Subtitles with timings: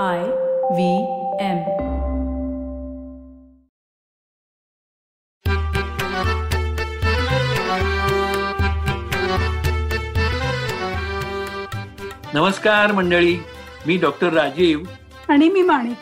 [0.00, 1.02] I V
[1.40, 1.58] M.
[12.34, 13.38] नमस्कार मंडळी.
[13.86, 14.80] मी डॉक्टर राजीव.
[15.28, 15.96] आणि मी माणिक.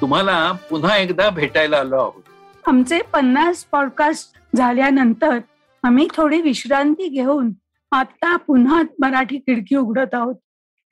[0.00, 2.22] तुम्हाला पुन्हा एकदा भेटायला आलो आहोत.
[2.66, 5.38] आमचे पन्नास पॉडकास्ट झाल्यानंतर
[5.82, 7.50] आम्ही थोडी विश्रांती घेऊन
[7.92, 10.34] आता पुन्हा मराठी खिडकी उघडत आहोत.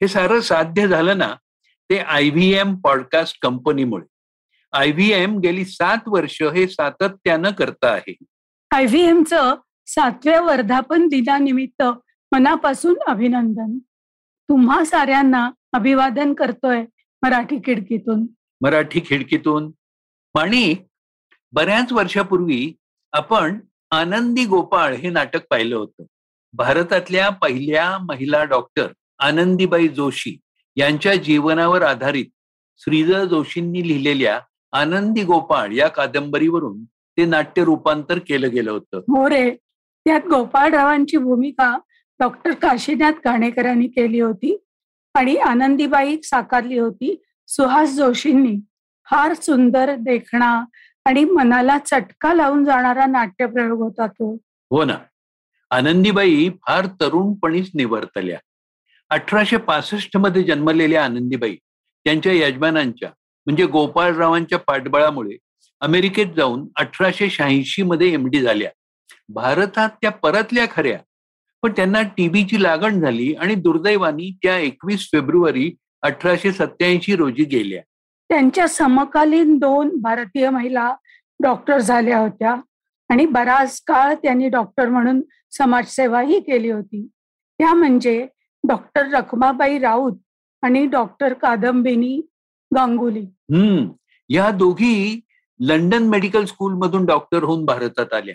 [0.03, 1.35] हे सारं साध्य झालं ना
[1.91, 4.05] ते आय व्ही एम पॉडकास्ट कंपनीमुळे
[4.73, 8.17] आय व्ही एम गेली सात वर्ष हे सातत्यानं करत आहे.
[8.75, 9.55] आय व्ही एमचं
[9.87, 11.83] सातव्या वर्धापन दिनानिमित्त
[12.33, 13.79] मनापासून अभिनंदन.
[14.49, 16.85] तुम्हा साऱ्यांना अभिवादन करतोय
[17.23, 18.27] मराठी खिडकीतून.
[18.61, 19.67] मराठी खिडकीतून.
[20.35, 20.87] माणिक
[21.53, 22.77] बऱ्याच वर्षापूर्वी
[23.13, 23.61] आपण
[23.91, 26.03] आनंदी गोपाळ हे नाटक पाहिलं होतं.
[26.53, 30.41] भारतातल्या पहिल्या महिला डॉक्टर आनंदीबाई जोशी.
[30.77, 32.27] यांच्या जीवनावर आधारित
[32.77, 34.41] श्रीधर जोशींनी लिहिलेल्या
[34.73, 38.99] आनंदी गोपाळ या कादंबरीवरून ते नाट्य रूपांतर केलं गेलं होतं.
[38.99, 39.51] हो रे.
[40.05, 41.79] त्यात गोपाळरावांची भूमिका
[42.21, 44.65] डॉक्टर काशीनाथ घाणेकरांनी केली होती
[45.15, 47.23] आणि आनंदीबाई साकारली होती.
[47.47, 48.57] सुहास जोशींनी
[49.11, 50.65] फार सुंदर देखणा
[51.05, 54.35] आणि मनाला चटका लावून जाणारा नाट्यप्रयोग होता तो.
[54.71, 54.95] हो ना.
[55.71, 58.39] आनंदीबाई फार तरुणपणीच निवर्तल्या
[59.11, 61.55] अठराशे पासष्टमध्ये जन्मलेल्या आनंदीबाई
[62.07, 63.09] त्यांच्या यजमानांच्या
[63.47, 65.37] म्हणजे गोपाळरावांच्या पाठबळामुळे
[65.83, 68.71] अमेरिकेत जाऊन अठराशे शहाऐंशी मध्ये एम डी झाल्या.
[69.29, 70.99] भारतात त्या परतल्या खऱ्या
[71.63, 75.71] पण त्यांना टीबीची लागण झाली आणि दुर्दैवानी त्या एकवीस फेब्रुवारी
[76.03, 77.83] अठराशे सत्याऐंशी रोजी गेल्या.
[78.31, 80.93] त्यांच्या समकालीन दोन भारतीय महिला
[81.41, 82.55] डॉक्टर झाल्या होत्या
[83.11, 85.21] आणि बराच काळ त्यांनी डॉक्टर म्हणून
[85.51, 87.07] समाजसेवाही केली होती.
[87.61, 88.27] त्या म्हणजे
[88.69, 90.13] डॉक्टर रखमाबाई राऊत
[90.63, 92.21] आणि डॉक्टर कादंबिनी
[92.75, 93.21] गांगुली.
[93.21, 93.89] हम्म.
[94.29, 95.21] या दोघी
[95.61, 98.35] लंडन मेडिकल स्कूल मधून डॉक्टर होऊन भारतात आल्या.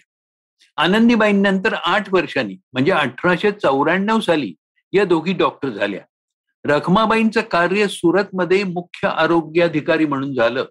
[0.77, 4.53] आनंदीबाईंनंतर आठ वर्षांनी म्हणजे अठराशे चौऱ्याण्णव साली
[4.93, 6.01] या दोघी डॉक्टर झाल्या.
[6.65, 10.65] रखमाबाईंचं कार्य सुरतमध्ये मुख्य आरोग्याधिकारी म्हणून झालं.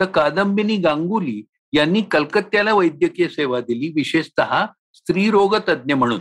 [0.00, 6.20] तर कादंबिनी गांगुली यांनी कलकत्त्याला वैद्यकीय सेवा दिली विशेषतः स्त्रीरोग तज्ज्ञ म्हणून.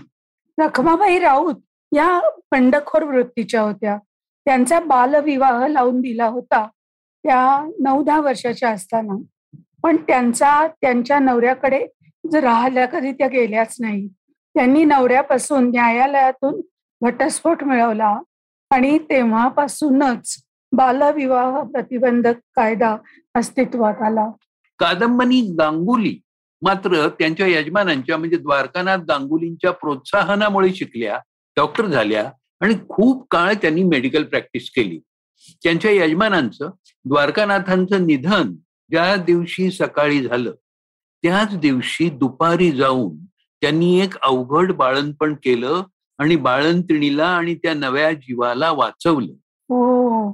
[0.63, 1.55] रखमाबाई राऊत
[1.95, 2.19] या
[2.51, 3.97] बंडखोर वृत्तीच्या होत्या.
[4.45, 6.67] त्यांचा बालविवाह लावून दिला होता
[7.25, 9.17] त्या नऊ दहा वर्षाच्या असताना.
[9.83, 11.85] पण त्यांचा त्यांच्या नवऱ्याकडे
[12.23, 14.07] राहिल्या कधी त्या गेल्याच नाही
[14.55, 16.61] त्यांनी नवऱ्यापासून न्यायालयातून
[17.01, 18.19] घटस्फोट मिळवला
[18.69, 22.95] आणि तेव्हापासूनच बालविवाह प्रतिबंधक कायदा
[23.35, 24.27] अस्तित्वात आला.
[24.79, 26.19] कादंबनी गांगुली
[26.61, 31.19] मात्र त्यांच्या यजमानांच्या म्हणजे द्वारकानाथ गांगुलींच्या प्रोत्साहनामुळे शिकल्या.
[31.57, 32.29] डॉक्टर झाल्या
[32.61, 34.99] आणि खूप काळ त्यांनी मेडिकल प्रॅक्टिस केली.
[35.63, 36.69] त्यांच्या यजमानांचं
[37.05, 38.53] द्वारकानाथांचं निधन
[38.91, 40.51] ज्या दिवशी सकाळी झालं
[41.23, 43.17] त्याच दिवशी दुपारी जाऊन
[43.61, 45.83] त्यांनी एक अवघड बाळणपण केलं
[46.19, 49.31] आणि बाळंतिणीला आणि त्या नव्या जीवाला वाचवलं.
[49.69, 50.31] हो.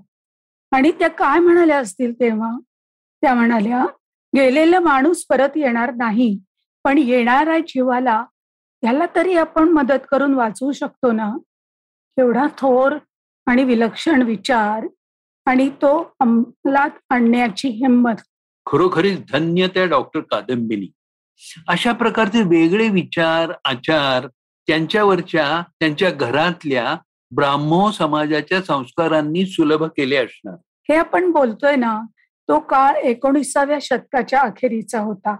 [0.71, 2.51] आणि त्या काय म्हणाल्या असतील तेव्हा?
[3.23, 3.85] त्या म्हणाल्या
[4.33, 6.37] गेलेला माणूस परत येणार नाही
[6.85, 8.23] पण येणाऱ्या जीवाला
[8.85, 11.37] त्याला तरी आपण मदत करून वाचवू शकतो ना?
[12.17, 12.97] एवढा थोर
[13.45, 14.87] आणि विलक्षण विचार
[15.45, 18.13] आणि तो अंमलात आणण्याची हिंमत.
[18.65, 20.91] खरोखरीच धन्य त्या डॉक्टर कादंबिनी.
[21.67, 24.27] अशा प्रकारचे वेगळे विचार आचार
[24.67, 26.95] त्यांच्यावरच्या त्यांच्या घरातल्या
[27.35, 30.55] ब्राह्मो समाजाच्या संस्कारांनी सुलभ केले असणार.
[30.89, 32.01] हे आपण बोलतोय ना
[32.47, 35.35] तो काळ एकोणीसाव्या शतकाच्या अखेरीचा होता.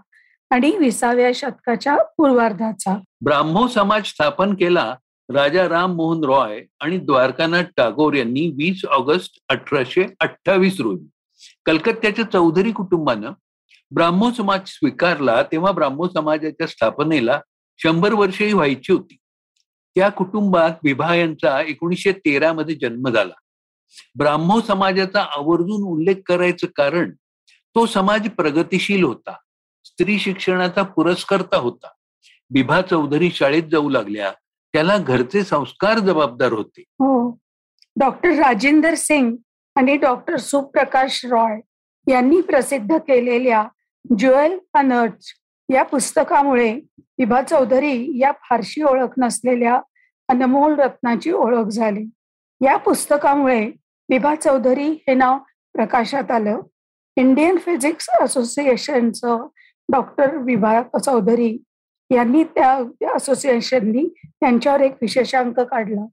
[0.50, 2.98] आणि विसाव्या शतकाच्या पूर्वार्धाचा.
[3.24, 4.94] ब्राह्मो समाज स्थापन केला
[5.34, 11.08] राजा राम मोहन रॉय आणि द्वारकानाथ टागोर यांनी वीस ऑगस्ट अठराशे अठ्ठावीस रोजी.
[11.64, 13.32] कलकत्त्याच्या चौधरी कुटुंबानं
[13.90, 17.40] ब्राह्मो समाज स्वीकारला तेव्हा ब्राह्मो समाजाच्या स्थापनेला
[17.78, 19.16] शंभर वर्षही व्हायची होती.
[19.94, 23.34] त्या कुटुंबात विभा यांचा एकोणीसशे तेरा मध्ये जन्म झाला.
[24.18, 27.10] ब्राह्मो समाजाचा आवर्जून उल्लेख करायचं कारण
[27.74, 29.36] तो समाज प्रगतिशील होता.
[29.86, 31.88] स्त्री शिक्षणाचा पुरस्कर्ता होता.
[32.50, 34.32] बिभा चौधरी शाळेत जाऊ लागल्या.
[34.72, 36.80] त्याला घरचे संस्कार जबाबदार होते.
[36.80, 37.38] हो.
[37.96, 39.36] डॉक्टर राजेंद्र सिंग
[39.76, 41.60] आणि डॉक्टर सुप्रकाश रॉय
[42.10, 43.68] यांनी प्रसिद्ध केलेल्या
[44.18, 45.28] ज्युएल अनर्च
[45.72, 49.80] या पुस्तकामुळे विभा चौधरी या फारशी ओळख नसलेल्या
[50.28, 52.04] अनमोल रत्नाची ओळख झाली.
[52.64, 53.70] या पुस्तकामुळे
[54.10, 55.38] विभा चौधरी हे नाव
[55.72, 56.60] प्रकाशात आलं.
[57.16, 59.46] इंडियन फिजिक्स असोसिएशनचं
[59.92, 61.56] डॉक्टर विभा चौधरी
[62.10, 66.06] यांनी त्या असोसिएशननी त्यांच्यावर एक विशेषांक काढला.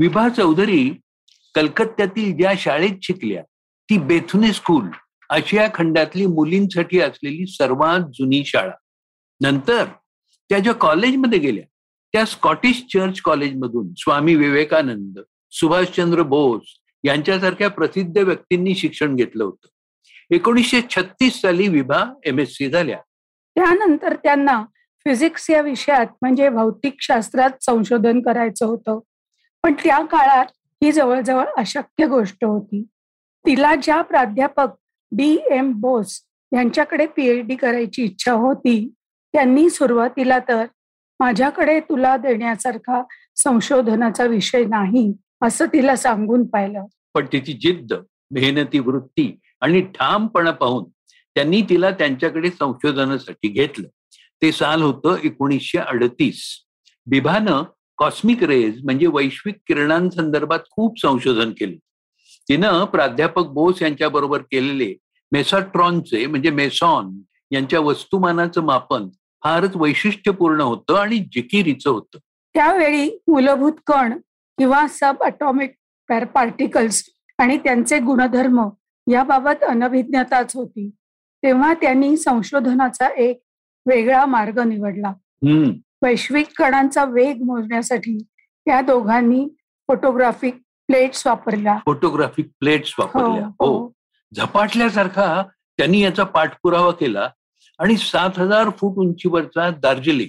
[0.00, 0.90] विभा चौधरी
[1.54, 3.42] कलकत्त्यातील ज्या शाळेत शिकल्या
[3.90, 4.88] ती बेथुने स्कूल
[5.30, 8.72] आशिया खंडातली मुलींसाठी असलेली सर्वात जुनी शाळा.
[9.40, 9.84] नंतर
[10.48, 11.64] त्या ज्या कॉलेजमध्ये गेल्या
[12.12, 15.18] त्या स्कॉटिश चर्च कॉलेजमधून स्वामी विवेकानंद
[15.50, 16.62] सुभाषचंद्र बोस
[17.04, 19.68] यांच्यासारख्या प्रसिद्ध व्यक्तींनी शिक्षण घेतलं होतं.
[20.30, 22.98] एकोणीसशे छत्तीस साली विभा एम एस सी झाल्या.
[23.56, 24.62] त्यानंतर त्यांना
[25.06, 28.98] फिजिक्स या विषयात म्हणजे भौतिक शास्त्रात संशोधन करायचं होतं.
[29.64, 30.46] पण त्या काळात
[30.82, 32.82] ही जवळजवळ अशक्य गोष्ट होती.
[33.44, 34.74] तिला ज्या प्राध्यापक
[35.12, 36.20] डी एम बोस
[36.52, 38.88] यांच्याकडे पीएच डी करायची इच्छा होती
[39.34, 40.64] त्यांनी सुरुवातीला तर
[41.20, 43.02] माझ्याकडे तुला देण्यासारखा
[43.36, 45.12] संशोधनाचा विषय नाही
[45.42, 46.84] असं तिला सांगून पाहिलं.
[47.14, 47.92] पण तिची जिद्द
[48.30, 50.84] मेहनती वृत्ती आणि ठामपणा पाहून
[51.36, 53.88] त्यांनी तिला त्यांच्याकडे संशोधनासाठी घेतलं.
[54.42, 56.42] ते साल होतं एकोणीसशे अडतीस.
[57.06, 57.62] बिभानं
[57.98, 61.76] कॉस्मिक रेज म्हणजे वैश्विक किरणांसंदर्भात खूप संशोधन केले.
[62.48, 64.94] तिनं प्राध्यापक बोस यांच्याबरोबर केलेले
[65.32, 67.18] मेसाट्रॉनचे म्हणजे मेसॉन
[67.50, 69.08] यांच्या वस्तुमानाचं मापन
[69.44, 72.18] फारच वैशिष्ट्यपूर्ण होतं आणि जिकिरीचं होतं.
[72.54, 74.18] त्यावेळी मूलभूत कण
[74.58, 75.70] किंवा सब अटॉमिक
[76.08, 77.04] पार्टिकल्स
[77.38, 78.68] आणि त्यांचे गुणधर्म
[79.10, 80.90] याबाबत अनभिज्ञताच होती.
[81.46, 83.38] तेव्हा त्यांनी संशोधनाचा एक
[83.86, 85.12] वेगळा मार्ग निवडला.
[86.02, 88.18] वैश्विक कणांचा वेग मोजण्यासाठी
[88.66, 89.44] त्या दोघांनी
[89.88, 90.54] फोटोग्राफिक
[90.88, 91.78] प्लेट्स वापरल्या.
[91.84, 93.46] फोटोग्राफिक प्लेट्स वापरल्या.
[93.46, 93.92] हो, हो.
[94.32, 95.42] झपाटल्यासारखा
[95.78, 97.28] त्यांनी याचा पाठपुरावा केला.
[97.78, 100.28] आणि सात हजार फूट उंचीवरचा दार्जिलिंग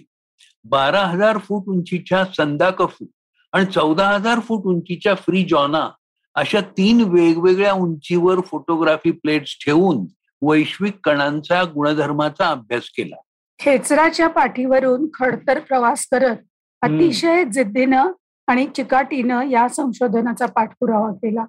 [0.65, 3.05] बारा हजार फूट उंचीच्या संदाकफू
[3.53, 5.89] आणि चौदा हजार फूट उंचीच्या फ्री जॉना
[6.35, 10.05] अशा तीन वेगवेगळ्या उंचीवर फोटोग्राफी प्लेट्स ठेवून
[10.41, 13.15] वैश्विक कणांचा गुणधर्माचा अभ्यास केला.
[13.59, 16.37] खेचराच्या पाठीवरून खडतर प्रवास करत
[16.81, 18.11] अतिशय जिद्दीनं
[18.47, 21.45] आणि चिकाटीनं या संशोधनाचा पाठपुरावा केला.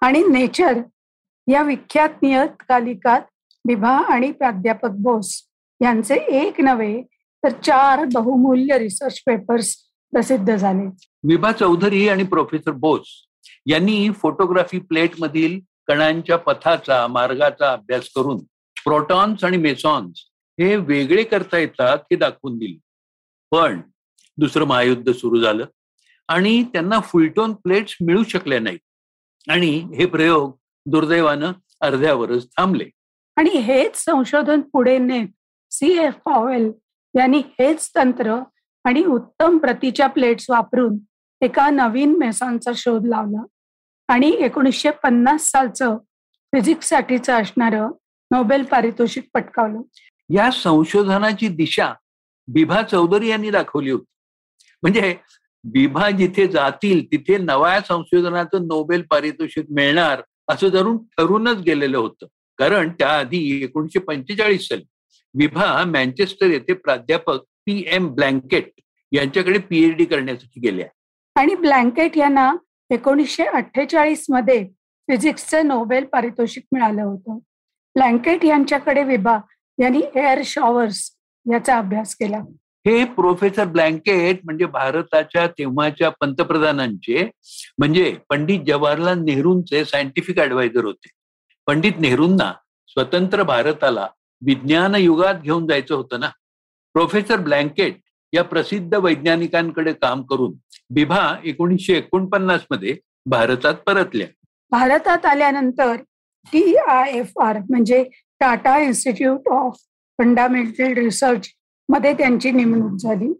[0.00, 0.82] आणि नेचर
[1.48, 3.20] या विख्यात नियतकालिकात
[3.68, 5.42] विभा आणि प्राध्यापक बोस
[5.82, 7.02] यांचे एक नव्हे
[7.44, 9.74] तर चार बहुमूल्य रिसर्च पेपर्स
[10.12, 10.86] प्रसिद्ध झाले.
[11.24, 13.06] विभा चौधरी आणि प्रोफेसर बोस
[13.66, 18.38] यांनी फोटोग्राफी प्लेट मधील कणांच्या पथाचा मार्गाचा अभ्यास करून
[18.84, 22.78] प्रोटॉन्स आणि मेसॉन्स हे वेगळे करता येतात हे दाखवून दिले.
[23.50, 23.80] पण
[24.38, 25.66] दुसरं महायुद्ध सुरू झालं
[26.28, 28.78] आणि त्यांना फुलटोन प्लेट्स मिळू शकल्या नाहीत.
[29.50, 32.84] आणि हे प्रयोग दुर्दैवानं अर्ध्यावरच थांबले.
[33.36, 35.28] आणि हेच संशोधन पुढे नेत
[35.70, 35.98] सी.
[35.98, 36.14] एफ.
[36.24, 36.72] पॉवेल
[37.18, 38.34] यांनी हेच तंत्र
[38.84, 40.96] आणि उत्तम प्रतीच्या प्लेट्स वापरून
[41.40, 43.42] एका नवीन मेसांचा शोध लावला.
[44.08, 45.96] आणि एकोणीसशे पन्नास सालचं
[46.52, 47.90] फिजिक्ससाठीचं असणारं
[48.30, 49.80] नोबेल पारितोषिक पटकावलं.
[50.30, 51.92] या संशोधनाची दिशा
[52.48, 54.04] बिभा चौधरी यांनी दाखवली होती.
[54.82, 55.16] म्हणजे
[55.64, 62.26] बिभा जिथे जातील तिथे नव्या संशोधनाचं नोबेल पारितोषिक मिळणार असं जरूर ठरूनच गेलेलं होतं.
[62.58, 64.84] कारण त्याआधी एकोणीशे पंचेचाळीस साली
[65.34, 68.70] विभा मँचेस्टर येथे प्राध्यापक पी एम ब्लँकेट
[69.12, 70.86] यांच्याकडे पीएच डी करण्यासाठी गेल्या.
[71.34, 72.52] आणि ब्लँकेट यांना
[72.90, 74.64] एकोणीसशे अठ्ठेचाळीसमध्ये
[75.08, 77.38] फिजिक्सचं नोबेल पारितोषिक मिळालं होतं.
[77.94, 79.38] ब्लँकेट यांच्याकडे विभा
[79.78, 81.10] यांनी एअर शॉवर्स
[81.52, 82.38] याचा अभ्यास केला.
[82.86, 87.30] हे प्रोफेसर ब्लँकेट म्हणजे भारताच्या तेव्हाच्या पंतप्रधानांचे
[87.78, 91.10] म्हणजे पंडित जवाहरलाल नेहरूंचे सायंटिफिक ऍडवायझर होते.
[91.66, 92.52] पंडित नेहरूंना
[92.88, 94.06] स्वतंत्र भारताला
[94.42, 96.28] विज्ञान युगात घेऊन जायचं होतं ना.
[96.94, 97.96] प्रोफेसर ब्लँकेट
[98.32, 100.52] या प्रसिद्ध वैज्ञानिकांकडे काम करून
[100.90, 104.26] बिभा एकोणीसशे एकोणपन्नासमध्ये भारतात परतल्या.
[104.70, 105.96] भारतात आल्यानंतर
[106.52, 108.04] टी आय एफ आर म्हणजे
[108.40, 109.76] Tata institute of
[110.18, 111.48] fundamental research
[111.88, 113.32] मध्ये त्यांची नेमणूक झाली.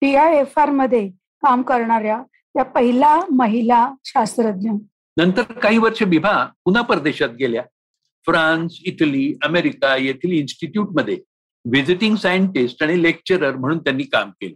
[0.00, 1.08] टी आय एफ आरमध्ये
[1.42, 2.22] काम करणाऱ्या
[2.54, 4.70] त्या पहिला महिला शास्त्रज्ञ.
[5.16, 7.62] नंतर काही वर्ष बिभा पुन्हा परदेशात गेल्या.
[8.26, 11.18] फ्रान्स इटली अमेरिका येथील इन्स्टिट्यूटमध्ये
[11.64, 14.54] व्हिजिटिंग सायंटिस्ट आणि लेक्चरर म्हणून त्यांनी काम केलं.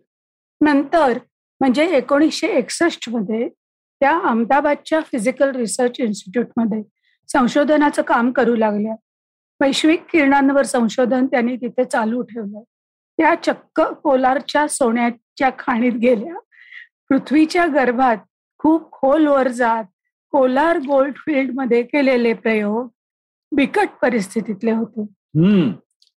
[0.61, 1.19] नंतर
[1.63, 3.49] म्हणजे एकोणीसशे एकसष्टमध्ये
[4.01, 6.83] त्या अहमदाबादच्या फिजिकल रिसर्च इन्स्टिट्यूटमध्ये
[7.33, 8.95] संशोधनाचं काम करू लागल्या.
[9.61, 12.63] वैश्विक किरणांवर संशोधन त्यांनी तिथे चालू ठेवलं.
[13.19, 16.35] त्या चक्क कोलारच्या सोन्याच्या खाणीत गेल्या.
[17.09, 18.17] पृथ्वीच्या गर्भात
[18.59, 19.85] खूप खोलवर जात
[20.31, 22.89] कोलार गोल्ड फील्डमध्ये केलेले प्रयोग
[23.53, 25.03] बिकट परिस्थितीतले होते.
[25.03, 25.73] हम्म.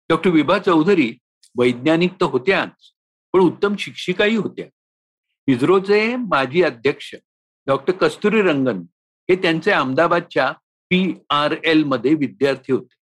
[0.09, 1.17] डॉक्टर विभा चौधरी
[1.57, 2.91] वैज्ञानिक तर होत्याच
[3.33, 4.65] पण उत्तम शिक्षिकाही होत्या.
[5.47, 7.15] इस्रोचे माजी अध्यक्ष
[7.67, 8.77] डॉक्टर कस्तुरी रंगन
[9.29, 10.51] हे त्यांचे अहमदाबादच्या
[10.89, 12.95] पी आर एलमध्ये विद्यार्थी होते.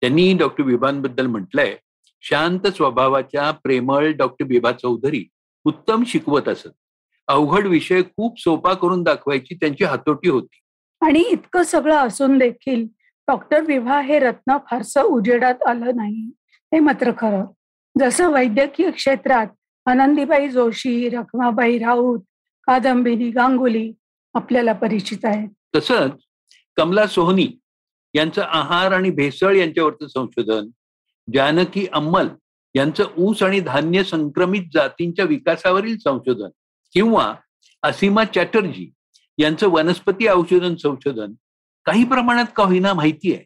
[0.00, 1.76] त्यांनी डॉक्टर विभांबद्दल म्हटलंय
[2.22, 5.24] शांत स्वभावाच्या प्रेमळ डॉक्टर विभा चौधरी
[5.64, 6.68] उत्तम शिकवत असत.
[7.28, 10.58] अवघड विषय खूप सोपा करून दाखवायची त्यांची हातोटी होती.
[11.06, 12.86] आणि इतकं सगळं असून देखील
[13.28, 16.30] डॉक्टर विभा हे रत्न फारसं उजेडात आलं नाही.
[16.74, 17.44] हे मात्र खरं.
[17.98, 19.46] जसं वैद्यकीय क्षेत्रात
[19.86, 22.20] आनंदीबाई जोशी रखमाबाई राऊत
[22.66, 23.92] कादंबिनी गांगुली
[24.34, 25.48] आपल्याला परिचित आहेत.
[25.74, 26.12] तसंच
[26.76, 27.46] कमला सोहनी
[28.14, 30.68] यांचं आहार आणि भेसळ यांच्यावरचं संशोधन
[31.28, 32.28] जानकी अंमल
[32.74, 36.48] यांचं ऊस आणि धान्य संक्रमित जातींच्या विकासावरील संशोधन
[36.94, 37.34] किंवा
[37.82, 38.90] असीमा चॅटर्जी
[39.38, 41.32] यांचं वनस्पती औषधन संशोधन
[41.86, 43.44] काही प्रमाणात का होईना माहिती आहे.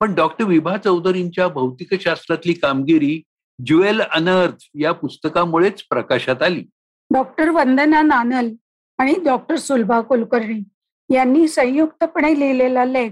[0.00, 3.20] पण डॉक्टर विभा चौधरींच्या भौतिकशास्त्रातली कामगिरी
[3.58, 6.64] ज्युएल अनर्थ या पुस्तकामुळेच प्रकाशात आली.
[7.10, 8.50] डॉक्टर वंदना नानल
[8.98, 10.60] आणि डॉक्टर सुलभा कुलकर्णी
[11.14, 13.10] यांनी संयुक्तपणे लिहिलेला लेख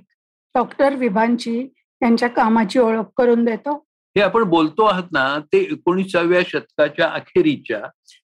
[0.54, 1.66] डॉक्टर विभांची
[2.00, 3.76] त्यांच्या कामाची ओळख करून देतो.
[4.16, 7.80] हे आपण बोलतो आहात ना ते एकोणीसाव्या शतकाच्या अखेरीच्या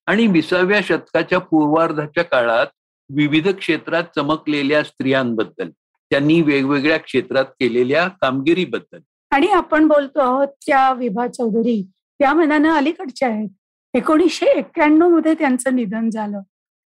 [0.07, 2.67] आणि विसाव्या शतकाच्या पूर्वार्धाच्या काळात
[3.09, 5.69] विविध क्षेत्रात चमकलेल्या स्त्रियांबद्दल
[6.11, 8.99] त्यांनी वेगवेगळ्या क्षेत्रात केलेल्या कामगिरीबद्दल.
[9.31, 11.81] आणि आपण बोलतो आहोत त्या विभा चौधरी
[12.21, 13.49] त्या मनानं अलीकडच्या आहेत.
[13.93, 16.39] एकोणीसशे एक्क्याण्णवमध्ये त्यांचं निधन झालं.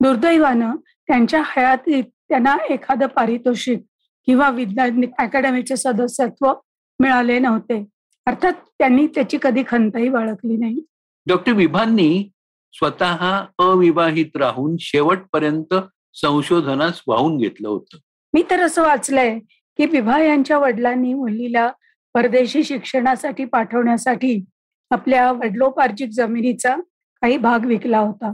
[0.01, 0.77] दुर्दैवानं
[1.07, 3.83] त्यांच्या हयातीत त्यांना एखादं पारितोषिक
[4.27, 6.53] किंवा विज्ञान अकॅडमीचे सदस्यत्व
[7.01, 7.87] मिळाले नव्हते.
[8.27, 10.85] अर्थात त्यांनी त्याची कधी खंतही बाळगली नाही.
[11.27, 12.31] डॉक्टर विभांनी
[12.73, 15.75] स्वतः अविवाहित राहून शेवटपर्यंत
[16.15, 17.99] संशोधनास वाहून घेतलं होतं.
[18.35, 19.39] मी तर असं वाचलंय
[19.77, 21.73] की विभा यांच्या वडिलांनी मुलीला
[22.15, 24.45] परदेशी शिक्षणासाठी पाठवण्यासाठी
[24.93, 26.75] आपल्या वडलोपार्जित जमिनीचा
[27.23, 28.33] काही भाग विकला होता.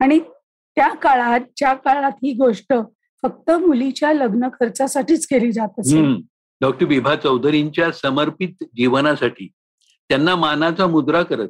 [0.00, 0.18] आणि
[0.76, 2.72] त्या काळात ज्या काळात ही गोष्ट
[3.22, 6.00] फक्त मुलीच्या लग्न खर्चासाठीच केली जात असे.
[6.60, 9.48] डॉक्टर विभा चौधरींच्या समर्पित जीवनासाठी
[10.10, 11.48] त्यांना मानाचा मुद्रा करत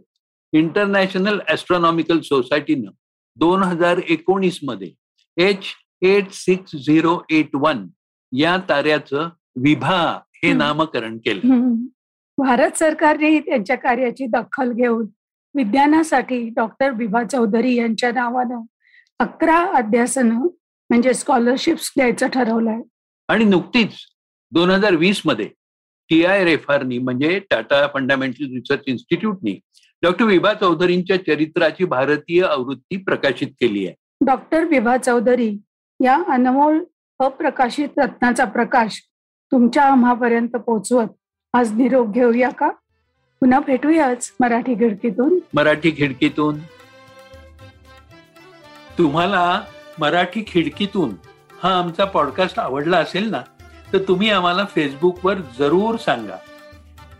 [0.52, 2.90] इंटरनॅशनल ऍस्ट्रॉनॉमिकल सोसायटीनं
[3.36, 4.92] दोन हजार एकोणीसमध्ये
[5.36, 5.64] H
[6.02, 7.86] eight six zero eight one
[8.32, 11.74] या ताऱ्याचं विभा हे नामकरण केलं.
[12.40, 15.06] भारत सरकारने त्यांच्या कार्याची दखल घेऊन
[15.54, 18.60] विज्ञानासाठी डॉक्टर विभा चौधरी यांच्या नावानं
[19.18, 20.46] अकरा अध्यासनं
[20.90, 22.80] म्हणजे स्कॉलरशिप्स द्यायचं ठरवलंय.
[23.28, 23.96] आणि नुकतीच
[24.52, 25.48] दोन हजार वीसमध्ये
[26.10, 29.58] टी आय रेफारनी म्हणजे टाटा फंडामेंटल रिसर्च इन्स्टिट्यूटनी
[30.02, 33.94] डॉक्टर विभा चौधरींच्या चरित्राची भारतीय आवृत्ती प्रकाशित केली आहे.
[34.26, 35.56] डॉक्टर विभा चौधरी
[36.00, 36.84] या अनमोल
[37.20, 39.00] अप्रकाशित रत्नाचा प्रकाश
[39.52, 41.08] तुमच्या आम्हापर्यंत पोहोचवत
[41.52, 42.68] आज निरोप घेऊया का?
[43.40, 45.38] पुन्हा भेटूयाच मराठी खिडकीतून.
[45.54, 46.58] मराठी खिडकीतून.
[48.98, 49.60] तुम्हाला
[49.98, 51.10] मराठी खिडकीतून
[51.62, 53.40] हा आमचा पॉडकास्ट आवडला असेल ना
[53.92, 56.36] तर तुम्ही आम्हाला फेसबुकवर जरूर सांगा.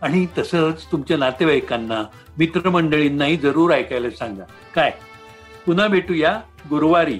[0.01, 2.03] आणि तसंच तुमच्या नातेवाईकांना
[2.37, 4.43] मित्रमंडळींनाही जरूर ऐकायला सांगा.
[4.75, 4.91] काय?
[5.65, 7.19] पुन्हा भेटूया गुरुवारी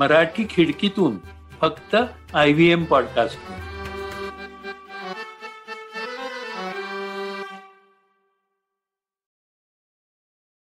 [0.00, 1.16] मराठी खिडकीतून
[1.60, 1.96] फक्त
[2.34, 3.38] आय व्ही एम पॉडकास्ट